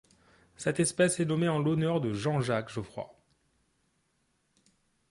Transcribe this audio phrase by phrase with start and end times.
[0.55, 3.15] Cette espèce est nommée en l'honneur de Jean-Jacques Geoffroy.